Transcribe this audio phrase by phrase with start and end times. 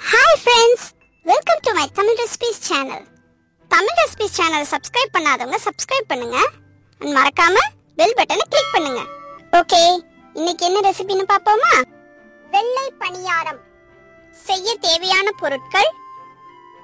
[0.00, 0.84] Hi friends
[1.26, 3.04] welcome to my Tamil recipes channel
[3.70, 6.38] Tamil recipes channel subscribe பண்ணாதவங்க subscribe பண்ணுங்க.
[7.00, 7.56] And மறக்காம
[7.98, 9.00] bell பட்டனை click பண்ணுங்க.
[9.52, 9.80] Okay
[10.34, 11.72] இன்னைக்கு என்ன ரெசிபின்னு பார்ப்போமா?
[12.46, 13.60] வெள்ளை பணியாரம்.
[14.46, 15.90] செய்ய தேவையான பொருட்கள்?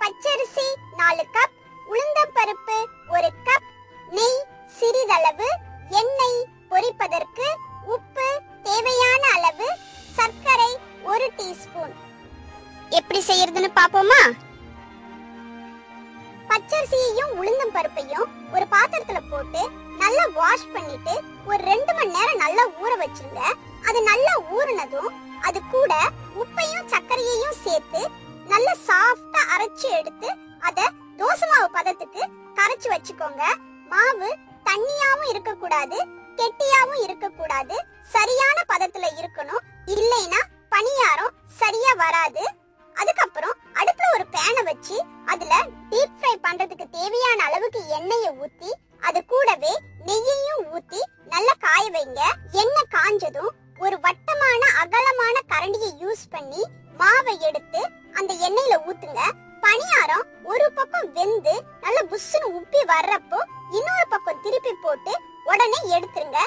[0.00, 0.66] பச்சரிசி
[1.00, 1.54] நாலு கப்
[1.86, 2.78] உளுந்தம்பருப்பு
[3.16, 3.68] ஒரு கப்
[4.08, 4.40] நெய்
[4.78, 5.48] சிறிதளவு
[6.00, 6.40] எண்ணெய்
[6.72, 7.46] பொரிப்பதற்கு
[7.96, 8.28] உப்பு
[8.68, 9.68] தேவையான அளவு
[10.18, 10.72] சர்க்கரை
[11.12, 11.94] ஒரு டீஸ்பூன்
[12.90, 14.20] எப்படி செய்யறதுன்னு பாப்போமா?
[16.48, 19.62] பச்சரிசியையும் உளுந்தம் பருப்பையும் ஒரு பாத்திரத்துல போட்டு
[19.96, 21.14] நல்லா வாஷ் பண்ணிட்டு
[21.46, 23.42] ஒரு ரெண்டு மணி நேரம் நல்லா ஊற வச்சிருங்க.
[23.88, 25.92] அது நல்லா ஊறினதும் அது கூட
[26.34, 28.02] உப்பையும் சர்க்கரையையும் சேர்த்து
[28.48, 30.28] நல்லா சாஃப்டா அரைச்சு எடுத்து
[30.60, 32.22] அத தோசை மாவு பதத்துக்கு
[32.54, 33.42] கரைச்சு வச்சுக்கோங்க.
[33.88, 34.28] மாவு
[34.64, 35.98] தண்ணியாவும் இருக்க கூடாது
[36.36, 37.76] கெட்டியாவும் இருக்க கூடாது
[38.10, 39.08] சரியான பதத்துல
[44.68, 44.96] வச்சு
[45.32, 45.54] அதுல
[45.90, 48.70] டீப் ஃப்ரை பண்றதுக்கு தேவையான அளவுக்கு எண்ணெயை ஊத்தி
[49.08, 49.72] அது கூடவே
[50.06, 51.00] நெய்யையும் ஊத்தி
[51.32, 52.20] நல்லா காய வைங்க.
[52.62, 53.52] எண்ணெய் காஞ்சதும்
[53.84, 56.62] ஒரு வட்டமான அகலமான கரண்டியை யூஸ் பண்ணி
[57.00, 57.80] மாவை எடுத்து
[58.18, 59.20] அந்த எண்ணெயில ஊத்துங்க.
[59.64, 63.40] பணியாரம் ஒரு பக்கம் வெந்து நல்ல புஷ்ஷுன்னு உப்பி வர்றப்போ
[63.76, 65.12] இன்னொரு பக்கம் திருப்பி போட்டு
[65.50, 66.40] உடனே எடுத்துருங்க.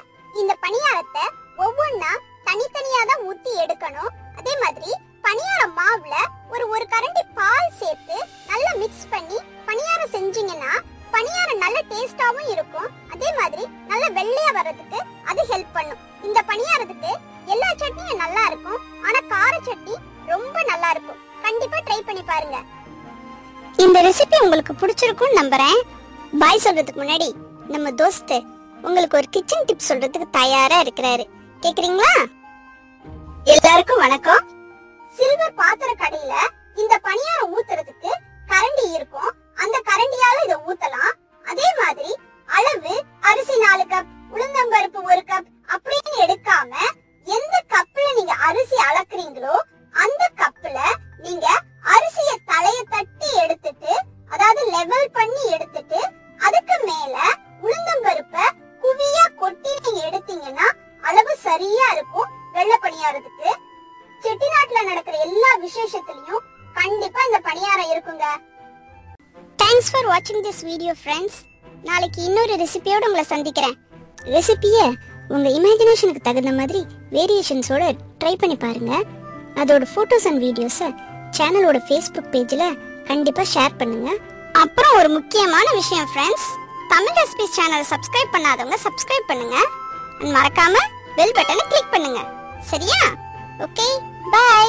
[11.97, 12.89] டேஸ்டாவும் இருக்கும்.
[13.13, 16.01] அதே மாதிரி நல்ல வெள்ளையா வர்றதுக்கு அது ஹெல்ப் பண்ணும்.
[16.23, 17.11] இந்த பணியாரத்துக்கு
[17.53, 18.79] எல்லா சட்னியும் நல்லா இருக்கும்.
[19.05, 19.95] ஆனா கார சட்னி
[20.25, 21.21] ரொம்ப நல்லா இருக்கும்.
[21.45, 22.57] கண்டிப்பா ட்ரை பண்ணி பாருங்க.
[23.83, 25.79] இந்த ரெசிபி உங்களுக்கு பிடிச்சிருக்கும் நம்புறேன்.
[26.39, 27.29] பாய் சொல்றதுக்கு முன்னாடி
[27.73, 28.37] நம்ம தோஸ்து
[28.81, 31.25] உங்களுக்கு ஒரு கிச்சன் டிப் சொல்றதுக்கு தயாரா இருக்கிறாரு.
[31.61, 32.13] கேக்குறீங்களா?
[33.55, 34.43] எல்லாருக்கும் வணக்கம்.
[35.17, 36.33] சில்வர் பாத்திர கடையில
[36.75, 38.11] இந்த பணியாரம் ஊத்துறதுக்கு
[38.51, 39.31] கரண்டி இருக்கும்.
[39.63, 40.16] அந்த கரண்டி
[57.07, 57.27] மேல
[57.65, 58.37] உளுந்தம்பருப்ப
[58.83, 60.67] குவியா கொட்டி நீங்க எடுத்தீங்கன்னா
[61.09, 63.49] அளவு சரியா இருக்கும் வெள்ளை பணியாரத்துக்கு.
[64.23, 66.43] செட்டிநாட்டுல நடக்கிற எல்லா விசேஷத்துலயும்
[66.79, 68.25] கண்டிப்பா இந்த பணியாரம் இருக்குங்க.
[69.61, 71.39] தேங்க்ஸ் ஃபார் வாட்சிங் திஸ் வீடியோ ஃப்ரெண்ட்ஸ்
[71.89, 73.77] நாளைக்கு இன்னொரு ரெசிபியோட உங்களை சந்திக்கிறேன்.
[74.35, 74.85] ரெசிபியை
[75.35, 76.81] உங்க இமேஜினேஷனுக்கு தகுந்த மாதிரி
[77.17, 77.83] வேரியேஷன்ஸோட
[78.21, 78.93] ட்ரை பண்ணி பாருங்க.
[79.63, 80.89] அதோட ஃபோட்டோஸ் அண்ட் வீடியோஸை
[81.37, 82.69] சேனலோட ஃபேஸ்புக் பேஜில்
[83.11, 84.09] கண்டிப்பா ஷேர் பண்ணுங்க.
[84.63, 86.47] அப்புறம் ஒரு முக்கியமான விஷயம் ஃப்ரெண்ட்ஸ்
[86.91, 89.57] தமிழ் ரெசிபிஸ் சேனலை சப்ஸ்கிரைப் பண்ணாதவங்க சப்ஸ்கிரைப் பண்ணுங்க.
[90.35, 90.75] மறக்காம
[91.17, 92.19] பெல் பட்டனை கிளிக் பண்ணுங்க.
[92.71, 93.01] சரியா?
[93.65, 93.87] Okay
[94.33, 94.67] bye